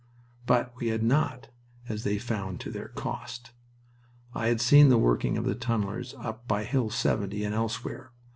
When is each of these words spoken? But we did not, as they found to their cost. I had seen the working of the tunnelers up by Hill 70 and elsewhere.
But 0.47 0.73
we 0.79 0.87
did 0.89 1.03
not, 1.03 1.49
as 1.87 2.03
they 2.03 2.17
found 2.17 2.59
to 2.61 2.71
their 2.71 2.87
cost. 2.87 3.51
I 4.33 4.47
had 4.47 4.59
seen 4.59 4.89
the 4.89 4.97
working 4.97 5.37
of 5.37 5.45
the 5.45 5.53
tunnelers 5.53 6.15
up 6.15 6.47
by 6.47 6.63
Hill 6.63 6.89
70 6.89 7.43
and 7.43 7.53
elsewhere. 7.53 8.11